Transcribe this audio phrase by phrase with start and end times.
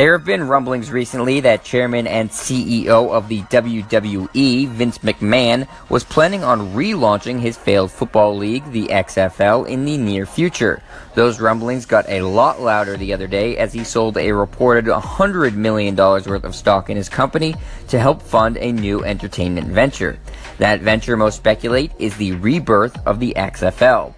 [0.00, 6.04] There have been rumblings recently that chairman and CEO of the WWE, Vince McMahon, was
[6.04, 10.82] planning on relaunching his failed football league, the XFL, in the near future.
[11.14, 15.52] Those rumblings got a lot louder the other day as he sold a reported $100
[15.52, 17.54] million worth of stock in his company
[17.88, 20.18] to help fund a new entertainment venture.
[20.56, 24.14] That venture, most speculate, is the rebirth of the XFL.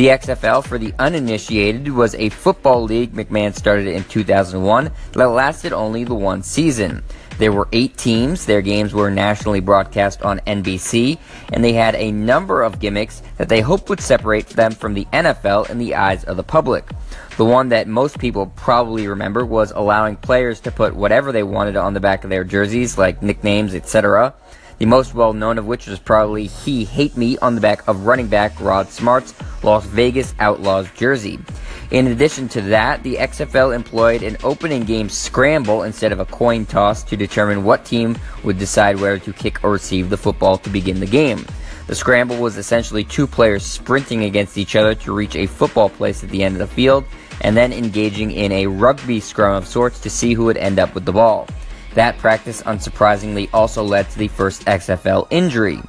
[0.00, 5.74] The XFL, for the uninitiated, was a football league McMahon started in 2001 that lasted
[5.74, 7.02] only the one season.
[7.36, 11.18] There were eight teams, their games were nationally broadcast on NBC,
[11.52, 15.04] and they had a number of gimmicks that they hoped would separate them from the
[15.12, 16.88] NFL in the eyes of the public.
[17.36, 21.76] The one that most people probably remember was allowing players to put whatever they wanted
[21.76, 24.32] on the back of their jerseys, like nicknames, etc
[24.80, 28.06] the most well known of which was probably He Hate Me on the back of
[28.06, 31.38] running back Rod Smart's Las Vegas Outlaws jersey.
[31.90, 36.64] In addition to that, the XFL employed an opening game scramble instead of a coin
[36.64, 40.70] toss to determine what team would decide whether to kick or receive the football to
[40.70, 41.44] begin the game.
[41.86, 46.24] The scramble was essentially two players sprinting against each other to reach a football place
[46.24, 47.04] at the end of the field
[47.42, 50.94] and then engaging in a rugby scrum of sorts to see who would end up
[50.94, 51.46] with the ball.
[51.94, 55.80] That practice, unsurprisingly, also led to the first XFL injury.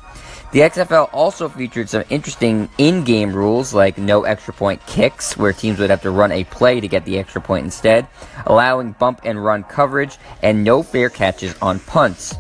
[0.52, 5.54] The XFL also featured some interesting in game rules like no extra point kicks, where
[5.54, 8.06] teams would have to run a play to get the extra point instead,
[8.46, 12.36] allowing bump and run coverage, and no fair catches on punts.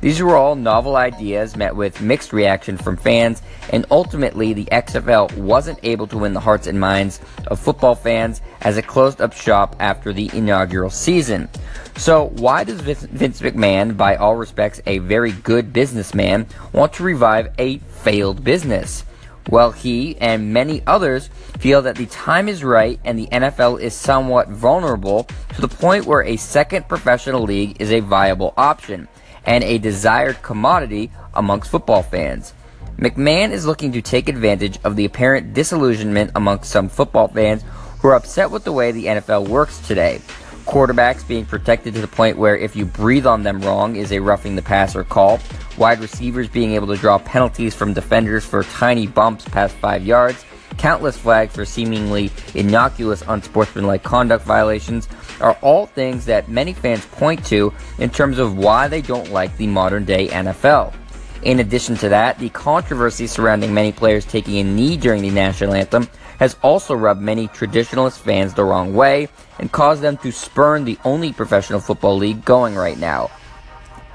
[0.00, 5.36] These were all novel ideas met with mixed reaction from fans, and ultimately the XFL
[5.36, 9.32] wasn't able to win the hearts and minds of football fans as it closed up
[9.32, 11.48] shop after the inaugural season.
[11.96, 17.54] So, why does Vince McMahon, by all respects a very good businessman, want to revive
[17.60, 19.04] a failed business?
[19.48, 21.28] Well, he and many others
[21.60, 26.04] feel that the time is right and the NFL is somewhat vulnerable to the point
[26.04, 29.06] where a second professional league is a viable option
[29.44, 32.52] and a desired commodity amongst football fans.
[32.98, 37.62] McMahon is looking to take advantage of the apparent disillusionment amongst some football fans
[37.98, 40.20] who are upset with the way the NFL works today.
[40.66, 44.18] Quarterbacks being protected to the point where if you breathe on them wrong is a
[44.18, 45.38] roughing the passer call,
[45.78, 50.44] wide receivers being able to draw penalties from defenders for tiny bumps past five yards,
[50.76, 55.08] countless flags for seemingly innocuous unsportsmanlike conduct violations
[55.40, 59.56] are all things that many fans point to in terms of why they don't like
[59.56, 60.92] the modern day NFL.
[61.42, 65.74] In addition to that, the controversy surrounding many players taking a knee during the national
[65.74, 66.08] anthem
[66.38, 70.98] has also rubbed many traditionalist fans the wrong way and caused them to spurn the
[71.04, 73.30] only professional football league going right now.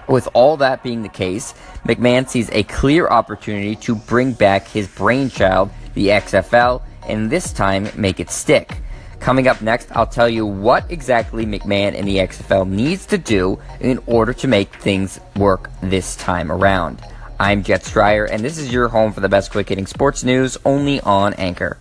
[0.07, 1.53] With all that being the case,
[1.85, 7.89] McMahon sees a clear opportunity to bring back his brainchild, the XFL, and this time
[7.95, 8.81] make it stick.
[9.21, 13.59] Coming up next, I'll tell you what exactly McMahon and the XFL needs to do
[13.79, 16.99] in order to make things work this time around.
[17.39, 20.57] I'm Jet Stryer, and this is your home for the best quick hitting sports news
[20.65, 21.77] only on Anchor.